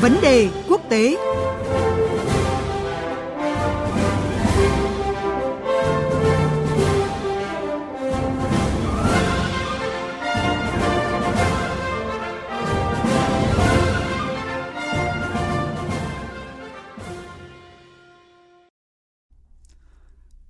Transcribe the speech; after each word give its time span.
Vấn 0.00 0.16
đề 0.22 0.48
quốc 0.68 0.80
tế 0.90 1.16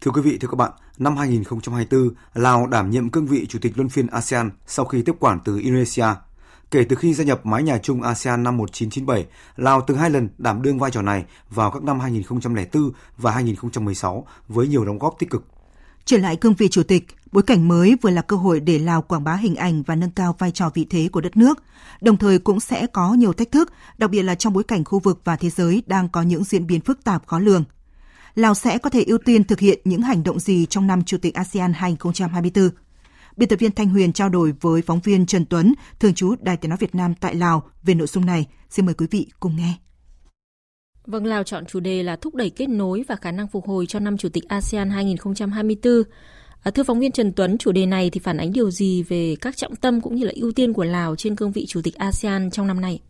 Thưa 0.00 0.10
quý 0.10 0.20
vị, 0.22 0.38
thưa 0.38 0.48
các 0.48 0.56
bạn, 0.56 0.72
năm 0.98 1.16
2024, 1.16 2.10
Lào 2.34 2.66
đảm 2.66 2.90
nhiệm 2.90 3.10
cương 3.10 3.26
vị 3.26 3.46
Chủ 3.48 3.58
tịch 3.62 3.72
Luân 3.76 3.88
phiên 3.88 4.06
ASEAN 4.06 4.50
sau 4.66 4.84
khi 4.84 5.02
tiếp 5.02 5.14
quản 5.20 5.38
từ 5.44 5.58
Indonesia. 5.58 6.27
Kể 6.70 6.84
từ 6.84 6.96
khi 6.96 7.14
gia 7.14 7.24
nhập 7.24 7.46
mái 7.46 7.62
nhà 7.62 7.78
chung 7.78 8.02
ASEAN 8.02 8.42
năm 8.42 8.56
1997, 8.56 9.26
Lào 9.56 9.80
từng 9.80 9.98
hai 9.98 10.10
lần 10.10 10.28
đảm 10.38 10.62
đương 10.62 10.78
vai 10.78 10.90
trò 10.90 11.02
này 11.02 11.24
vào 11.50 11.70
các 11.70 11.82
năm 11.82 12.00
2004 12.00 12.92
và 13.16 13.30
2016 13.30 14.26
với 14.48 14.68
nhiều 14.68 14.84
đóng 14.84 14.98
góp 14.98 15.16
tích 15.18 15.30
cực. 15.30 15.44
Trở 16.04 16.18
lại 16.18 16.36
cương 16.36 16.54
vị 16.54 16.68
chủ 16.68 16.82
tịch, 16.82 17.06
bối 17.32 17.42
cảnh 17.42 17.68
mới 17.68 17.96
vừa 18.02 18.10
là 18.10 18.22
cơ 18.22 18.36
hội 18.36 18.60
để 18.60 18.78
Lào 18.78 19.02
quảng 19.02 19.24
bá 19.24 19.34
hình 19.34 19.56
ảnh 19.56 19.82
và 19.82 19.94
nâng 19.94 20.10
cao 20.10 20.36
vai 20.38 20.50
trò 20.50 20.70
vị 20.74 20.86
thế 20.90 21.08
của 21.12 21.20
đất 21.20 21.36
nước, 21.36 21.62
đồng 22.00 22.16
thời 22.16 22.38
cũng 22.38 22.60
sẽ 22.60 22.86
có 22.86 23.14
nhiều 23.14 23.32
thách 23.32 23.52
thức, 23.52 23.72
đặc 23.98 24.10
biệt 24.10 24.22
là 24.22 24.34
trong 24.34 24.52
bối 24.52 24.64
cảnh 24.64 24.84
khu 24.84 24.98
vực 24.98 25.20
và 25.24 25.36
thế 25.36 25.50
giới 25.50 25.82
đang 25.86 26.08
có 26.08 26.22
những 26.22 26.44
diễn 26.44 26.66
biến 26.66 26.80
phức 26.80 27.04
tạp 27.04 27.26
khó 27.26 27.38
lường. 27.38 27.64
Lào 28.34 28.54
sẽ 28.54 28.78
có 28.78 28.90
thể 28.90 29.04
ưu 29.04 29.18
tiên 29.18 29.44
thực 29.44 29.60
hiện 29.60 29.80
những 29.84 30.02
hành 30.02 30.22
động 30.22 30.40
gì 30.40 30.66
trong 30.66 30.86
năm 30.86 31.04
Chủ 31.04 31.18
tịch 31.18 31.34
ASEAN 31.34 31.72
2024? 31.72 32.70
Biên 33.38 33.48
tập 33.48 33.56
viên 33.56 33.72
Thanh 33.72 33.88
Huyền 33.88 34.12
trao 34.12 34.28
đổi 34.28 34.52
với 34.60 34.82
phóng 34.82 35.00
viên 35.00 35.26
Trần 35.26 35.44
Tuấn, 35.44 35.74
thường 36.00 36.14
trú 36.14 36.34
Đài 36.40 36.56
Tiếng 36.56 36.68
Nói 36.68 36.78
Việt 36.80 36.94
Nam 36.94 37.14
tại 37.20 37.34
Lào 37.34 37.62
về 37.82 37.94
nội 37.94 38.06
dung 38.06 38.26
này. 38.26 38.46
Xin 38.70 38.86
mời 38.86 38.94
quý 38.94 39.06
vị 39.10 39.26
cùng 39.40 39.56
nghe. 39.56 39.74
Vâng, 41.06 41.26
Lào 41.26 41.42
chọn 41.42 41.66
chủ 41.66 41.80
đề 41.80 42.02
là 42.02 42.16
thúc 42.16 42.34
đẩy 42.34 42.50
kết 42.50 42.68
nối 42.68 43.04
và 43.08 43.16
khả 43.16 43.30
năng 43.30 43.48
phục 43.48 43.66
hồi 43.66 43.86
cho 43.86 43.98
năm 44.00 44.16
Chủ 44.16 44.28
tịch 44.28 44.44
ASEAN 44.48 44.90
2024. 44.90 46.02
À, 46.62 46.70
thưa 46.70 46.82
phóng 46.82 47.00
viên 47.00 47.12
Trần 47.12 47.32
Tuấn, 47.32 47.58
chủ 47.58 47.72
đề 47.72 47.86
này 47.86 48.10
thì 48.10 48.20
phản 48.20 48.36
ánh 48.36 48.52
điều 48.52 48.70
gì 48.70 49.02
về 49.02 49.36
các 49.40 49.56
trọng 49.56 49.76
tâm 49.76 50.00
cũng 50.00 50.14
như 50.14 50.24
là 50.24 50.32
ưu 50.36 50.52
tiên 50.52 50.72
của 50.72 50.84
Lào 50.84 51.16
trên 51.16 51.36
cương 51.36 51.52
vị 51.52 51.66
Chủ 51.66 51.80
tịch 51.84 51.94
ASEAN 51.94 52.50
trong 52.50 52.66
năm 52.66 52.80
nay? 52.80 53.00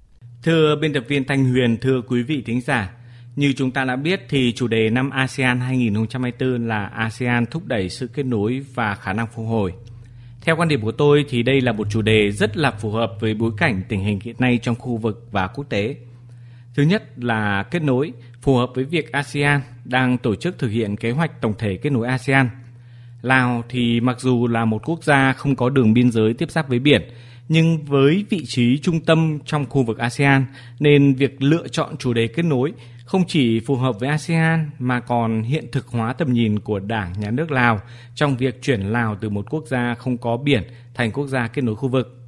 Thưa 0.43 0.77
biên 0.81 0.93
tập 0.93 1.05
viên 1.09 1.25
Thanh 1.25 1.45
Huyền, 1.45 1.77
thưa 1.81 2.03
quý 2.09 2.23
vị 2.23 2.43
thính 2.47 2.61
giả, 2.61 2.95
như 3.37 3.53
chúng 3.57 3.71
ta 3.71 3.85
đã 3.85 3.97
biết 3.97 4.21
thì 4.29 4.53
chủ 4.53 4.69
đề 4.69 4.91
năm 4.91 5.11
ASEAN 5.11 5.61
2024 5.61 6.69
là 6.69 6.87
ASEAN 6.87 7.47
thúc 7.47 7.67
đẩy 7.67 7.89
sự 7.89 8.07
kết 8.07 8.27
nối 8.27 8.65
và 8.75 8.95
khả 8.95 9.13
năng 9.13 9.27
phục 9.35 9.47
hồi. 9.47 9.73
Theo 10.41 10.57
quan 10.57 10.69
điểm 10.69 10.81
của 10.81 10.93
tôi 10.93 11.25
thì 11.29 11.43
đây 11.43 11.61
là 11.61 11.73
một 11.73 11.87
chủ 11.91 12.03
đề 12.03 12.31
rất 12.31 12.57
là 12.57 12.71
phù 12.71 12.91
hợp 12.91 13.13
với 13.21 13.35
bối 13.35 13.51
cảnh 13.57 13.83
tình 13.89 14.01
hình 14.05 14.21
hiện 14.23 14.37
nay 14.39 14.59
trong 14.63 14.75
khu 14.75 14.97
vực 14.97 15.29
và 15.31 15.47
quốc 15.47 15.65
tế. 15.69 15.97
Thứ 16.75 16.83
nhất 16.83 17.03
là 17.17 17.63
kết 17.71 17.83
nối, 17.83 18.13
phù 18.43 18.57
hợp 18.57 18.71
với 18.75 18.85
việc 18.85 19.13
ASEAN 19.13 19.61
đang 19.85 20.19
tổ 20.19 20.35
chức 20.35 20.59
thực 20.59 20.69
hiện 20.69 20.97
kế 20.97 21.11
hoạch 21.11 21.41
tổng 21.41 21.55
thể 21.59 21.77
kết 21.77 21.91
nối 21.91 22.07
ASEAN. 22.07 22.49
Lào 23.23 23.65
thì 23.69 24.01
mặc 24.01 24.21
dù 24.21 24.47
là 24.47 24.65
một 24.65 24.89
quốc 24.89 25.05
gia 25.05 25.33
không 25.33 25.57
có 25.57 25.71
đường 25.71 25.95
biên 25.95 26.11
giới 26.11 26.35
tiếp 26.35 26.51
giáp 26.51 26.69
với 26.69 26.79
biển, 26.79 27.03
nhưng 27.49 27.85
với 27.85 28.25
vị 28.31 28.45
trí 28.47 28.79
trung 28.79 29.01
tâm 29.01 29.39
trong 29.45 29.67
khu 29.67 29.83
vực 29.83 29.99
ASEAN 29.99 30.45
nên 30.81 31.15
việc 31.15 31.43
lựa 31.43 31.69
chọn 31.69 31.97
chủ 31.97 32.13
đề 32.13 32.27
kết 32.27 32.45
nối 32.45 32.73
không 33.09 33.25
chỉ 33.27 33.61
phù 33.61 33.77
hợp 33.77 34.01
với 34.01 34.09
ASEAN 34.09 34.71
mà 34.79 35.01
còn 35.01 35.43
hiện 35.43 35.65
thực 35.73 35.87
hóa 35.89 36.13
tầm 36.13 36.33
nhìn 36.33 36.59
của 36.59 36.79
Đảng, 36.79 37.13
Nhà 37.21 37.31
nước 37.31 37.51
Lào 37.51 37.81
trong 38.15 38.37
việc 38.37 38.63
chuyển 38.63 38.81
Lào 38.81 39.17
từ 39.21 39.31
một 39.31 39.47
quốc 39.51 39.65
gia 39.67 39.95
không 39.95 40.19
có 40.19 40.37
biển 40.37 40.63
thành 40.95 41.13
quốc 41.13 41.27
gia 41.27 41.47
kết 41.47 41.63
nối 41.65 41.75
khu 41.75 41.89
vực. 41.89 42.21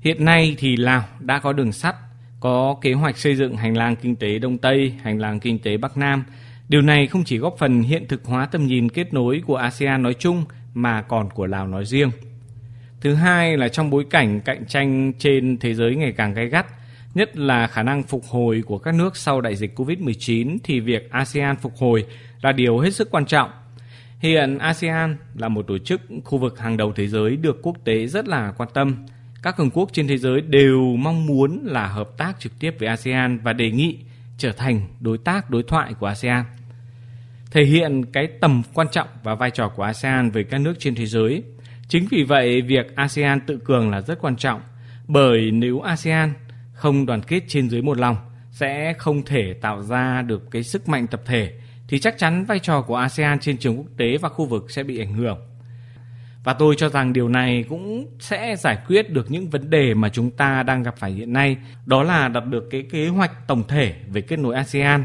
Hiện 0.00 0.24
nay 0.24 0.56
thì 0.58 0.76
Lào 0.76 1.04
đã 1.20 1.38
có 1.38 1.52
đường 1.52 1.72
sắt, 1.72 1.96
có 2.40 2.76
kế 2.80 2.92
hoạch 2.92 3.18
xây 3.18 3.36
dựng 3.36 3.56
hành 3.56 3.76
lang 3.76 3.96
kinh 3.96 4.16
tế 4.16 4.38
Đông 4.38 4.58
Tây, 4.58 4.94
hành 5.02 5.18
lang 5.18 5.40
kinh 5.40 5.58
tế 5.58 5.76
Bắc 5.76 5.96
Nam. 5.96 6.24
Điều 6.68 6.82
này 6.82 7.06
không 7.06 7.24
chỉ 7.24 7.38
góp 7.38 7.54
phần 7.58 7.82
hiện 7.82 8.08
thực 8.08 8.24
hóa 8.24 8.46
tầm 8.46 8.66
nhìn 8.66 8.88
kết 8.88 9.14
nối 9.14 9.42
của 9.46 9.56
ASEAN 9.56 10.02
nói 10.02 10.14
chung 10.14 10.44
mà 10.74 11.02
còn 11.02 11.30
của 11.30 11.46
Lào 11.46 11.66
nói 11.66 11.84
riêng. 11.84 12.10
Thứ 13.00 13.14
hai 13.14 13.56
là 13.56 13.68
trong 13.68 13.90
bối 13.90 14.06
cảnh 14.10 14.40
cạnh 14.40 14.64
tranh 14.66 15.12
trên 15.18 15.58
thế 15.60 15.74
giới 15.74 15.96
ngày 15.96 16.12
càng 16.12 16.34
gay 16.34 16.46
gắt, 16.46 16.66
nhất 17.14 17.36
là 17.36 17.66
khả 17.66 17.82
năng 17.82 18.02
phục 18.02 18.24
hồi 18.24 18.62
của 18.66 18.78
các 18.78 18.94
nước 18.94 19.16
sau 19.16 19.40
đại 19.40 19.56
dịch 19.56 19.80
Covid-19 19.80 20.58
thì 20.64 20.80
việc 20.80 21.10
ASEAN 21.10 21.56
phục 21.56 21.76
hồi 21.76 22.06
là 22.42 22.52
điều 22.52 22.78
hết 22.78 22.94
sức 22.94 23.10
quan 23.10 23.26
trọng. 23.26 23.50
Hiện 24.18 24.58
ASEAN 24.58 25.16
là 25.34 25.48
một 25.48 25.66
tổ 25.68 25.78
chức 25.78 26.00
khu 26.24 26.38
vực 26.38 26.58
hàng 26.58 26.76
đầu 26.76 26.92
thế 26.92 27.06
giới 27.06 27.36
được 27.36 27.62
quốc 27.62 27.76
tế 27.84 28.06
rất 28.06 28.28
là 28.28 28.52
quan 28.56 28.68
tâm. 28.74 29.06
Các 29.42 29.56
cường 29.56 29.70
quốc 29.70 29.90
trên 29.92 30.08
thế 30.08 30.18
giới 30.18 30.40
đều 30.40 30.96
mong 30.98 31.26
muốn 31.26 31.60
là 31.64 31.86
hợp 31.86 32.08
tác 32.18 32.40
trực 32.40 32.58
tiếp 32.58 32.74
với 32.78 32.88
ASEAN 32.88 33.38
và 33.38 33.52
đề 33.52 33.70
nghị 33.70 33.98
trở 34.38 34.52
thành 34.52 34.80
đối 35.00 35.18
tác 35.18 35.50
đối 35.50 35.62
thoại 35.62 35.94
của 36.00 36.06
ASEAN. 36.06 36.44
Thể 37.50 37.64
hiện 37.64 38.04
cái 38.12 38.28
tầm 38.40 38.62
quan 38.74 38.86
trọng 38.92 39.08
và 39.22 39.34
vai 39.34 39.50
trò 39.50 39.68
của 39.68 39.82
ASEAN 39.82 40.30
với 40.30 40.44
các 40.44 40.60
nước 40.60 40.74
trên 40.78 40.94
thế 40.94 41.06
giới. 41.06 41.42
Chính 41.88 42.06
vì 42.10 42.22
vậy, 42.22 42.62
việc 42.62 42.96
ASEAN 42.96 43.40
tự 43.40 43.58
cường 43.64 43.90
là 43.90 44.00
rất 44.00 44.18
quan 44.20 44.36
trọng, 44.36 44.60
bởi 45.08 45.50
nếu 45.50 45.80
ASEAN 45.80 46.32
không 46.80 47.06
đoàn 47.06 47.22
kết 47.22 47.42
trên 47.48 47.70
dưới 47.70 47.82
một 47.82 47.98
lòng 47.98 48.16
sẽ 48.50 48.94
không 48.98 49.22
thể 49.22 49.54
tạo 49.60 49.82
ra 49.82 50.22
được 50.22 50.50
cái 50.50 50.62
sức 50.62 50.88
mạnh 50.88 51.06
tập 51.06 51.22
thể 51.26 51.52
thì 51.88 51.98
chắc 51.98 52.18
chắn 52.18 52.44
vai 52.44 52.58
trò 52.58 52.82
của 52.82 52.96
ASEAN 52.96 53.40
trên 53.40 53.58
trường 53.58 53.76
quốc 53.76 53.86
tế 53.96 54.16
và 54.16 54.28
khu 54.28 54.44
vực 54.44 54.70
sẽ 54.70 54.82
bị 54.82 54.98
ảnh 54.98 55.14
hưởng. 55.14 55.38
Và 56.44 56.52
tôi 56.52 56.74
cho 56.78 56.88
rằng 56.88 57.12
điều 57.12 57.28
này 57.28 57.64
cũng 57.68 58.06
sẽ 58.20 58.56
giải 58.56 58.78
quyết 58.86 59.10
được 59.10 59.30
những 59.30 59.50
vấn 59.50 59.70
đề 59.70 59.94
mà 59.94 60.08
chúng 60.08 60.30
ta 60.30 60.62
đang 60.62 60.82
gặp 60.82 60.96
phải 60.96 61.12
hiện 61.12 61.32
nay, 61.32 61.56
đó 61.86 62.02
là 62.02 62.28
đặt 62.28 62.44
được 62.46 62.64
cái 62.70 62.82
kế 62.90 63.08
hoạch 63.08 63.46
tổng 63.46 63.62
thể 63.68 63.94
về 64.08 64.20
kết 64.20 64.38
nối 64.38 64.54
ASEAN 64.54 65.04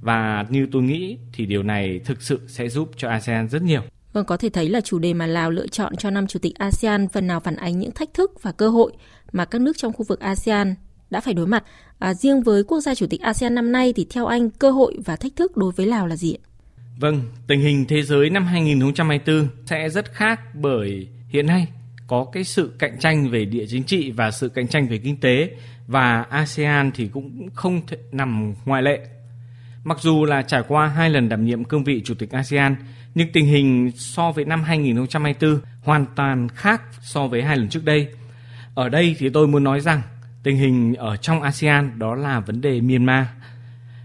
và 0.00 0.44
như 0.48 0.68
tôi 0.72 0.82
nghĩ 0.82 1.18
thì 1.32 1.46
điều 1.46 1.62
này 1.62 2.00
thực 2.04 2.22
sự 2.22 2.40
sẽ 2.46 2.68
giúp 2.68 2.90
cho 2.96 3.08
ASEAN 3.08 3.48
rất 3.48 3.62
nhiều. 3.62 3.82
Vâng, 4.12 4.24
có 4.24 4.36
thể 4.36 4.48
thấy 4.48 4.68
là 4.68 4.80
chủ 4.80 4.98
đề 4.98 5.14
mà 5.14 5.26
Lào 5.26 5.50
lựa 5.50 5.66
chọn 5.66 5.96
cho 5.96 6.10
năm 6.10 6.26
chủ 6.26 6.38
tịch 6.38 6.54
ASEAN 6.58 7.08
phần 7.08 7.26
nào 7.26 7.40
phản 7.40 7.56
ánh 7.56 7.78
những 7.78 7.92
thách 7.92 8.14
thức 8.14 8.42
và 8.42 8.52
cơ 8.52 8.68
hội 8.68 8.92
mà 9.32 9.44
các 9.44 9.60
nước 9.60 9.76
trong 9.76 9.92
khu 9.92 10.04
vực 10.08 10.20
ASEAN 10.20 10.74
đã 11.14 11.20
phải 11.20 11.34
đối 11.34 11.46
mặt. 11.46 11.64
À, 11.98 12.14
riêng 12.14 12.42
với 12.42 12.64
quốc 12.64 12.80
gia 12.80 12.94
chủ 12.94 13.06
tịch 13.06 13.20
ASEAN 13.20 13.54
năm 13.54 13.72
nay 13.72 13.92
thì 13.96 14.06
theo 14.10 14.26
anh 14.26 14.50
cơ 14.50 14.70
hội 14.70 14.96
và 15.04 15.16
thách 15.16 15.36
thức 15.36 15.56
đối 15.56 15.72
với 15.72 15.86
Lào 15.86 16.06
là 16.06 16.16
gì? 16.16 16.36
Vâng, 16.98 17.22
tình 17.46 17.60
hình 17.60 17.84
thế 17.88 18.02
giới 18.02 18.30
năm 18.30 18.46
2024 18.46 19.48
sẽ 19.66 19.88
rất 19.88 20.12
khác 20.12 20.40
bởi 20.54 21.08
hiện 21.28 21.46
nay 21.46 21.68
có 22.06 22.26
cái 22.32 22.44
sự 22.44 22.72
cạnh 22.78 22.98
tranh 23.00 23.30
về 23.30 23.44
địa 23.44 23.64
chính 23.68 23.84
trị 23.84 24.10
và 24.10 24.30
sự 24.30 24.48
cạnh 24.48 24.68
tranh 24.68 24.88
về 24.88 24.98
kinh 24.98 25.16
tế 25.20 25.50
và 25.86 26.22
ASEAN 26.22 26.90
thì 26.94 27.08
cũng 27.08 27.48
không 27.54 27.86
thể 27.86 27.96
nằm 28.12 28.54
ngoại 28.64 28.82
lệ. 28.82 28.98
Mặc 29.84 29.98
dù 30.00 30.24
là 30.24 30.42
trải 30.42 30.62
qua 30.68 30.86
hai 30.86 31.10
lần 31.10 31.28
đảm 31.28 31.46
nhiệm 31.46 31.64
cương 31.64 31.84
vị 31.84 32.02
chủ 32.04 32.14
tịch 32.14 32.30
ASEAN, 32.30 32.76
nhưng 33.14 33.32
tình 33.32 33.46
hình 33.46 33.90
so 33.96 34.32
với 34.32 34.44
năm 34.44 34.62
2024 34.62 35.60
hoàn 35.82 36.06
toàn 36.16 36.48
khác 36.48 36.82
so 37.02 37.26
với 37.26 37.42
hai 37.42 37.56
lần 37.56 37.68
trước 37.68 37.84
đây. 37.84 38.08
Ở 38.74 38.88
đây 38.88 39.16
thì 39.18 39.28
tôi 39.28 39.46
muốn 39.46 39.64
nói 39.64 39.80
rằng 39.80 40.02
tình 40.44 40.56
hình 40.56 40.94
ở 40.94 41.16
trong 41.16 41.42
ASEAN 41.42 41.98
đó 41.98 42.14
là 42.14 42.40
vấn 42.40 42.60
đề 42.60 42.80
Myanmar. 42.80 43.26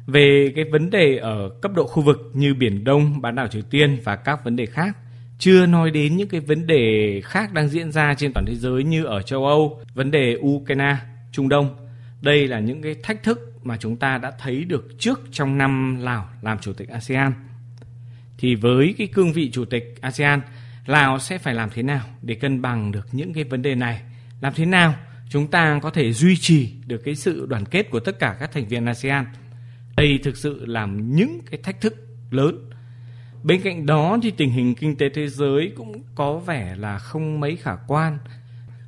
Về 0.05 0.53
cái 0.55 0.65
vấn 0.71 0.89
đề 0.89 1.17
ở 1.17 1.49
cấp 1.61 1.71
độ 1.75 1.87
khu 1.87 2.03
vực 2.03 2.31
như 2.33 2.53
Biển 2.53 2.83
Đông, 2.83 3.21
bán 3.21 3.35
đảo 3.35 3.47
Triều 3.47 3.61
Tiên 3.61 3.99
và 4.03 4.15
các 4.15 4.43
vấn 4.43 4.55
đề 4.55 4.65
khác, 4.65 4.97
chưa 5.39 5.65
nói 5.65 5.91
đến 5.91 6.17
những 6.17 6.27
cái 6.27 6.39
vấn 6.39 6.67
đề 6.67 7.21
khác 7.23 7.53
đang 7.53 7.69
diễn 7.69 7.91
ra 7.91 8.13
trên 8.13 8.33
toàn 8.33 8.45
thế 8.45 8.55
giới 8.55 8.83
như 8.83 9.03
ở 9.03 9.21
châu 9.21 9.45
Âu, 9.45 9.81
vấn 9.93 10.11
đề 10.11 10.37
Ukraine, 10.41 10.97
Trung 11.31 11.49
Đông. 11.49 11.75
Đây 12.21 12.47
là 12.47 12.59
những 12.59 12.81
cái 12.81 12.95
thách 13.03 13.23
thức 13.23 13.39
mà 13.63 13.77
chúng 13.77 13.97
ta 13.97 14.17
đã 14.17 14.31
thấy 14.39 14.63
được 14.63 14.99
trước 14.99 15.21
trong 15.31 15.57
năm 15.57 15.97
Lào 16.01 16.29
làm 16.41 16.59
chủ 16.59 16.73
tịch 16.73 16.89
ASEAN. 16.89 17.33
Thì 18.37 18.55
với 18.55 18.95
cái 18.97 19.07
cương 19.07 19.33
vị 19.33 19.51
chủ 19.51 19.65
tịch 19.65 19.95
ASEAN, 20.01 20.41
Lào 20.85 21.19
sẽ 21.19 21.37
phải 21.37 21.53
làm 21.53 21.69
thế 21.73 21.83
nào 21.83 22.05
để 22.21 22.35
cân 22.35 22.61
bằng 22.61 22.91
được 22.91 23.07
những 23.11 23.33
cái 23.33 23.43
vấn 23.43 23.61
đề 23.61 23.75
này? 23.75 24.01
Làm 24.41 24.53
thế 24.55 24.65
nào 24.65 24.95
chúng 25.29 25.47
ta 25.47 25.79
có 25.83 25.89
thể 25.89 26.13
duy 26.13 26.37
trì 26.37 26.69
được 26.87 27.01
cái 27.05 27.15
sự 27.15 27.45
đoàn 27.45 27.65
kết 27.65 27.89
của 27.89 27.99
tất 27.99 28.19
cả 28.19 28.37
các 28.39 28.51
thành 28.51 28.67
viên 28.67 28.85
ASEAN. 28.85 29.25
Đây 29.97 30.19
thực 30.23 30.37
sự 30.37 30.65
làm 30.65 31.15
những 31.15 31.39
cái 31.51 31.59
thách 31.63 31.81
thức 31.81 31.95
lớn. 32.31 32.69
Bên 33.43 33.61
cạnh 33.61 33.85
đó 33.85 34.17
thì 34.23 34.31
tình 34.31 34.51
hình 34.51 34.75
kinh 34.75 34.95
tế 34.95 35.09
thế 35.09 35.27
giới 35.27 35.71
cũng 35.75 36.03
có 36.15 36.37
vẻ 36.37 36.75
là 36.77 36.97
không 36.97 37.39
mấy 37.39 37.55
khả 37.55 37.75
quan. 37.87 38.17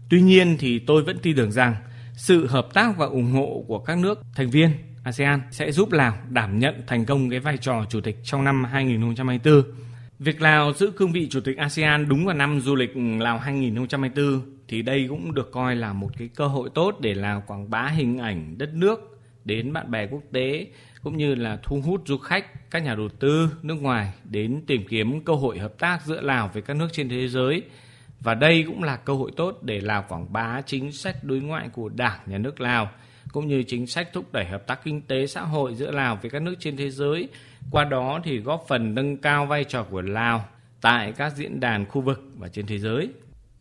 Tuy 0.10 0.22
nhiên 0.22 0.58
thì 0.60 0.80
tôi 0.80 1.04
vẫn 1.04 1.18
tin 1.22 1.36
tưởng 1.36 1.52
rằng 1.52 1.76
sự 2.14 2.48
hợp 2.48 2.68
tác 2.74 2.98
và 2.98 3.06
ủng 3.06 3.32
hộ 3.32 3.64
của 3.68 3.80
các 3.80 3.98
nước 3.98 4.22
thành 4.36 4.50
viên 4.50 4.70
ASEAN 5.04 5.42
sẽ 5.52 5.72
giúp 5.72 5.92
Lào 5.92 6.18
đảm 6.30 6.60
nhận 6.60 6.82
thành 6.88 7.06
công 7.06 7.30
cái 7.30 7.40
vai 7.40 7.58
trò 7.58 7.86
chủ 7.90 8.02
tịch 8.02 8.20
trong 8.24 8.44
năm 8.44 8.64
2024. 8.64 9.64
Việc 10.20 10.42
Lào 10.42 10.74
giữ 10.74 10.92
cương 10.92 11.12
vị 11.12 11.28
chủ 11.30 11.40
tịch 11.42 11.58
ASEAN 11.58 12.10
đúng 12.10 12.26
vào 12.26 12.36
năm 12.36 12.62
du 12.62 12.76
lịch 12.76 12.92
Lào 13.20 13.40
2024 13.40 14.42
thì 14.72 14.82
đây 14.82 15.06
cũng 15.10 15.34
được 15.34 15.52
coi 15.52 15.76
là 15.76 15.94
một 15.94 16.10
cái 16.18 16.30
cơ 16.36 16.48
hội 16.48 16.70
tốt 16.74 16.98
để 17.00 17.14
Lào 17.14 17.44
quảng 17.48 17.70
bá 17.70 17.88
hình 17.88 18.18
ảnh 18.18 18.58
đất 18.58 18.74
nước 18.74 19.20
đến 19.46 19.74
bạn 19.74 19.92
bè 19.92 20.08
quốc 20.08 20.24
tế 20.32 20.68
cũng 21.04 21.18
như 21.18 21.36
là 21.36 21.60
thu 21.64 21.82
hút 21.82 22.02
du 22.06 22.18
khách, 22.18 22.72
các 22.72 22.84
nhà 22.84 22.96
đầu 22.96 23.10
tư 23.10 23.50
nước 23.62 23.76
ngoài 23.82 24.14
đến 24.24 24.64
tìm 24.68 24.86
kiếm 24.90 25.24
cơ 25.24 25.34
hội 25.34 25.60
hợp 25.60 25.80
tác 25.80 26.06
giữa 26.06 26.22
Lào 26.22 26.50
với 26.54 26.62
các 26.62 26.74
nước 26.74 26.88
trên 26.92 27.10
thế 27.10 27.28
giới. 27.28 27.64
Và 28.20 28.34
đây 28.34 28.64
cũng 28.68 28.84
là 28.84 28.96
cơ 28.96 29.14
hội 29.14 29.32
tốt 29.38 29.60
để 29.62 29.82
Lào 29.82 30.06
quảng 30.10 30.34
bá 30.34 30.62
chính 30.62 30.92
sách 30.92 31.24
đối 31.24 31.40
ngoại 31.40 31.70
của 31.70 31.90
Đảng, 31.90 32.20
Nhà 32.26 32.38
nước 32.38 32.62
Lào 32.62 32.92
cũng 33.32 33.48
như 33.48 33.64
chính 33.64 33.88
sách 33.88 34.14
thúc 34.14 34.34
đẩy 34.34 34.46
hợp 34.46 34.68
tác 34.68 34.84
kinh 34.84 35.02
tế 35.02 35.28
xã 35.28 35.42
hội 35.42 35.76
giữa 35.76 35.92
Lào 35.92 36.20
với 36.22 36.32
các 36.32 36.42
nước 36.42 36.56
trên 36.60 36.78
thế 36.78 36.90
giới. 36.90 37.30
Qua 37.72 37.84
đó 37.84 38.20
thì 38.24 38.40
góp 38.40 38.66
phần 38.68 38.96
nâng 38.96 39.18
cao 39.18 39.46
vai 39.46 39.64
trò 39.64 39.84
của 39.84 40.02
Lào 40.02 40.46
tại 40.82 41.14
các 41.18 41.34
diễn 41.36 41.60
đàn 41.60 41.86
khu 41.86 42.02
vực 42.02 42.24
và 42.38 42.48
trên 42.48 42.66
thế 42.66 42.80
giới. 42.80 43.10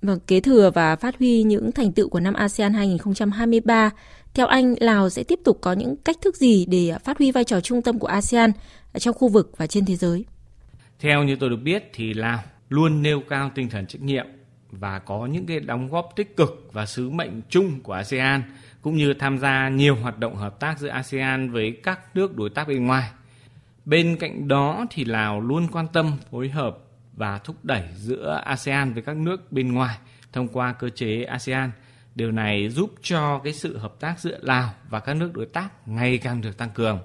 Vâng, 0.02 0.19
kế 0.26 0.41
thừa 0.41 0.70
và 0.75 0.97
phát 0.97 1.19
huy 1.19 1.43
những 1.43 1.73
thành 1.73 1.93
tựu 1.93 2.08
của 2.08 2.20
năm 2.20 2.35
ASEAN 2.35 2.75
2023, 2.75 3.91
theo 4.35 4.47
anh, 4.47 4.75
Lào 4.81 5.11
sẽ 5.11 5.23
tiếp 5.25 5.41
tục 5.44 5.58
có 5.61 5.73
những 5.73 5.97
cách 5.97 6.17
thức 6.23 6.37
gì 6.37 6.67
để 6.67 6.93
phát 7.05 7.19
huy 7.19 7.32
vai 7.32 7.44
trò 7.44 7.61
trung 7.61 7.82
tâm 7.82 7.99
của 7.99 8.06
ASEAN 8.06 8.52
trong 8.99 9.14
khu 9.14 9.29
vực 9.29 9.52
và 9.56 9.67
trên 9.67 9.85
thế 9.85 9.97
giới? 9.97 10.25
Theo 11.00 11.23
như 11.23 11.37
tôi 11.37 11.50
được 11.50 11.61
biết 11.64 11.91
thì 11.94 12.14
Lào 12.14 12.43
luôn 12.69 13.02
nêu 13.02 13.20
cao 13.29 13.50
tinh 13.55 13.70
thần 13.70 13.87
trách 13.87 14.02
nhiệm 14.02 14.26
và 14.70 14.99
có 14.99 15.26
những 15.26 15.47
cái 15.47 15.61
đóng 15.61 15.88
góp 15.88 16.12
tích 16.17 16.37
cực 16.37 16.69
và 16.73 16.87
sứ 16.87 17.11
mệnh 17.11 17.43
chung 17.49 17.81
của 17.81 17.93
ASEAN 17.93 18.43
cũng 18.82 18.97
như 18.97 19.14
tham 19.14 19.38
gia 19.38 19.69
nhiều 19.69 19.97
hoạt 19.97 20.19
động 20.19 20.37
hợp 20.37 20.61
tác 20.61 20.79
giữa 20.79 20.88
ASEAN 20.88 21.50
với 21.50 21.76
các 21.82 22.17
nước 22.17 22.37
đối 22.37 22.50
tác 22.50 22.69
bên 22.69 22.87
ngoài. 22.87 23.11
Bên 23.85 24.17
cạnh 24.20 24.49
đó 24.49 24.87
thì 24.91 25.05
Lào 25.05 25.41
luôn 25.41 25.69
quan 25.73 25.87
tâm 25.93 26.12
phối 26.31 26.49
hợp 26.49 26.79
và 27.12 27.39
thúc 27.39 27.57
đẩy 27.62 27.83
giữa 27.97 28.41
ASEAN 28.45 28.93
với 28.93 29.03
các 29.03 29.17
nước 29.17 29.53
bên 29.53 29.73
ngoài 29.73 29.99
thông 30.33 30.49
qua 30.49 30.73
cơ 30.73 30.89
chế 30.89 31.25
ASEAN. 31.25 31.71
Điều 32.15 32.33
này 32.33 32.69
giúp 32.69 32.95
cho 33.03 33.39
cái 33.45 33.53
sự 33.53 33.79
hợp 33.79 34.01
tác 34.01 34.21
giữa 34.21 34.39
Lào 34.43 34.75
và 34.89 35.01
các 35.01 35.15
nước 35.15 35.31
đối 35.35 35.47
tác 35.47 35.89
ngày 35.89 36.19
càng 36.19 36.41
được 36.41 36.59
tăng 36.59 36.71
cường. 36.71 36.99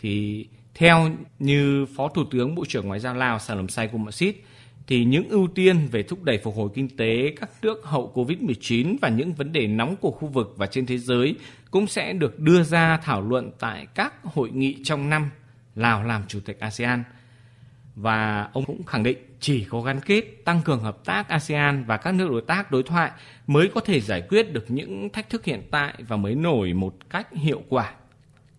Thì 0.00 0.46
theo 0.74 1.10
như 1.38 1.86
Phó 1.96 2.08
Thủ 2.08 2.24
tướng 2.30 2.54
Bộ 2.54 2.64
trưởng 2.68 2.88
Ngoại 2.88 3.00
giao 3.00 3.14
Lào 3.14 3.38
Sàlom 3.38 3.68
Say 3.68 3.90
Sít 4.12 4.36
thì 4.86 5.04
những 5.04 5.28
ưu 5.28 5.48
tiên 5.54 5.88
về 5.90 6.02
thúc 6.02 6.22
đẩy 6.22 6.38
phục 6.38 6.56
hồi 6.56 6.68
kinh 6.74 6.96
tế 6.96 7.34
các 7.40 7.50
nước 7.62 7.80
hậu 7.84 8.12
Covid-19 8.14 8.96
và 9.00 9.08
những 9.08 9.32
vấn 9.32 9.52
đề 9.52 9.66
nóng 9.66 9.96
của 9.96 10.10
khu 10.10 10.28
vực 10.28 10.54
và 10.56 10.66
trên 10.66 10.86
thế 10.86 10.98
giới 10.98 11.36
cũng 11.70 11.86
sẽ 11.86 12.12
được 12.12 12.40
đưa 12.40 12.62
ra 12.62 12.96
thảo 12.96 13.22
luận 13.22 13.50
tại 13.58 13.86
các 13.94 14.14
hội 14.22 14.50
nghị 14.50 14.76
trong 14.84 15.10
năm 15.10 15.30
Lào 15.74 16.04
làm 16.04 16.22
chủ 16.28 16.40
tịch 16.40 16.60
ASEAN. 16.60 17.04
Và 17.96 18.48
ông 18.52 18.64
cũng 18.64 18.84
khẳng 18.84 19.02
định 19.02 19.18
chỉ 19.40 19.64
có 19.64 19.80
gắn 19.80 20.00
kết 20.00 20.24
tăng 20.44 20.60
cường 20.64 20.80
hợp 20.80 21.04
tác 21.04 21.28
ASEAN 21.28 21.84
và 21.84 21.96
các 21.96 22.14
nước 22.14 22.28
đối 22.30 22.42
tác 22.42 22.70
đối 22.70 22.82
thoại 22.82 23.10
mới 23.46 23.70
có 23.74 23.80
thể 23.80 24.00
giải 24.00 24.22
quyết 24.28 24.52
được 24.52 24.64
những 24.68 25.10
thách 25.10 25.30
thức 25.30 25.44
hiện 25.44 25.62
tại 25.70 25.94
và 26.08 26.16
mới 26.16 26.34
nổi 26.34 26.72
một 26.72 26.94
cách 27.10 27.32
hiệu 27.32 27.62
quả. 27.68 27.92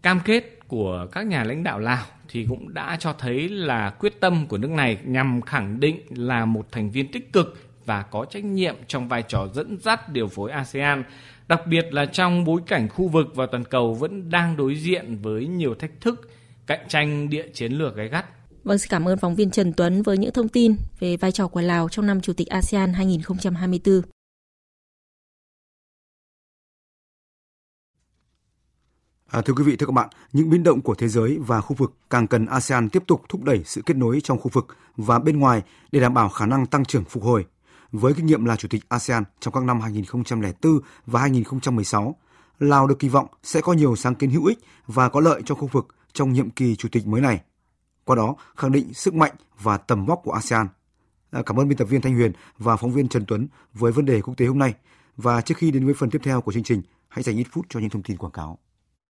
Cam 0.01 0.19
kết 0.25 0.59
của 0.67 1.07
các 1.11 1.25
nhà 1.25 1.43
lãnh 1.43 1.63
đạo 1.63 1.79
Lào 1.79 2.05
thì 2.29 2.45
cũng 2.49 2.73
đã 2.73 2.97
cho 2.99 3.13
thấy 3.13 3.49
là 3.49 3.89
quyết 3.89 4.19
tâm 4.19 4.47
của 4.47 4.57
nước 4.57 4.69
này 4.69 4.97
nhằm 5.03 5.41
khẳng 5.41 5.79
định 5.79 6.01
là 6.09 6.45
một 6.45 6.71
thành 6.71 6.91
viên 6.91 7.11
tích 7.11 7.33
cực 7.33 7.57
và 7.85 8.01
có 8.01 8.25
trách 8.25 8.43
nhiệm 8.43 8.75
trong 8.87 9.07
vai 9.07 9.23
trò 9.23 9.47
dẫn 9.53 9.77
dắt 9.81 10.09
điều 10.09 10.27
phối 10.27 10.51
ASEAN, 10.51 11.03
đặc 11.47 11.61
biệt 11.67 11.93
là 11.93 12.05
trong 12.05 12.43
bối 12.43 12.61
cảnh 12.67 12.89
khu 12.89 13.07
vực 13.07 13.35
và 13.35 13.45
toàn 13.45 13.63
cầu 13.63 13.93
vẫn 13.93 14.29
đang 14.29 14.57
đối 14.57 14.75
diện 14.75 15.17
với 15.21 15.47
nhiều 15.47 15.75
thách 15.75 16.01
thức 16.01 16.29
cạnh 16.67 16.85
tranh 16.87 17.29
địa 17.29 17.47
chiến 17.53 17.71
lược 17.71 17.95
gay 17.95 18.07
gắt. 18.07 18.25
Vâng, 18.65 18.77
xin 18.77 18.89
cảm 18.89 19.07
ơn 19.07 19.17
phóng 19.17 19.35
viên 19.35 19.51
Trần 19.51 19.73
Tuấn 19.73 20.01
với 20.01 20.17
những 20.17 20.33
thông 20.33 20.49
tin 20.49 20.75
về 20.99 21.17
vai 21.17 21.31
trò 21.31 21.47
của 21.47 21.61
Lào 21.61 21.89
trong 21.89 22.05
năm 22.05 22.21
Chủ 22.21 22.33
tịch 22.33 22.47
ASEAN 22.47 22.93
2024. 22.93 24.01
À, 29.31 29.41
thưa 29.41 29.53
quý 29.53 29.63
vị, 29.63 29.75
thưa 29.75 29.85
các 29.85 29.91
bạn, 29.91 30.09
những 30.33 30.49
biến 30.49 30.63
động 30.63 30.81
của 30.81 30.95
thế 30.95 31.07
giới 31.07 31.37
và 31.47 31.61
khu 31.61 31.75
vực 31.75 31.93
càng 32.09 32.27
cần 32.27 32.45
ASEAN 32.45 32.89
tiếp 32.89 33.03
tục 33.07 33.21
thúc 33.29 33.43
đẩy 33.43 33.61
sự 33.65 33.81
kết 33.85 33.97
nối 33.97 34.21
trong 34.23 34.39
khu 34.39 34.49
vực 34.53 34.67
và 34.97 35.19
bên 35.19 35.39
ngoài 35.39 35.61
để 35.91 35.99
đảm 35.99 36.13
bảo 36.13 36.29
khả 36.29 36.45
năng 36.45 36.65
tăng 36.65 36.85
trưởng 36.85 37.03
phục 37.03 37.23
hồi. 37.23 37.45
Với 37.91 38.13
kinh 38.13 38.25
nghiệm 38.25 38.45
là 38.45 38.55
chủ 38.55 38.67
tịch 38.67 38.81
ASEAN 38.89 39.23
trong 39.39 39.53
các 39.53 39.63
năm 39.63 39.81
2004 39.81 40.79
và 41.05 41.19
2016, 41.21 42.15
Lào 42.59 42.87
được 42.87 42.99
kỳ 42.99 43.09
vọng 43.09 43.27
sẽ 43.43 43.61
có 43.61 43.73
nhiều 43.73 43.95
sáng 43.95 44.15
kiến 44.15 44.29
hữu 44.29 44.45
ích 44.45 44.59
và 44.87 45.09
có 45.09 45.19
lợi 45.19 45.41
cho 45.45 45.55
khu 45.55 45.67
vực 45.71 45.87
trong 46.13 46.33
nhiệm 46.33 46.49
kỳ 46.49 46.75
chủ 46.75 46.89
tịch 46.91 47.07
mới 47.07 47.21
này. 47.21 47.41
Qua 48.05 48.15
đó, 48.15 48.35
khẳng 48.55 48.71
định 48.71 48.93
sức 48.93 49.13
mạnh 49.13 49.35
và 49.59 49.77
tầm 49.77 50.05
vóc 50.05 50.21
của 50.23 50.31
ASEAN. 50.31 50.67
À, 51.31 51.41
cảm 51.45 51.59
ơn 51.59 51.67
biên 51.67 51.77
tập 51.77 51.85
viên 51.85 52.01
Thanh 52.01 52.15
Huyền 52.15 52.31
và 52.57 52.77
phóng 52.77 52.91
viên 52.91 53.07
Trần 53.07 53.25
Tuấn 53.27 53.47
với 53.73 53.91
vấn 53.91 54.05
đề 54.05 54.21
quốc 54.21 54.33
tế 54.37 54.45
hôm 54.45 54.59
nay. 54.59 54.73
Và 55.17 55.41
trước 55.41 55.57
khi 55.57 55.71
đến 55.71 55.85
với 55.85 55.93
phần 55.93 56.09
tiếp 56.09 56.21
theo 56.23 56.41
của 56.41 56.51
chương 56.51 56.63
trình, 56.63 56.81
hãy 57.07 57.23
dành 57.23 57.37
ít 57.37 57.47
phút 57.51 57.65
cho 57.69 57.79
những 57.79 57.89
thông 57.89 58.03
tin 58.03 58.17
quảng 58.17 58.31
cáo. 58.31 58.59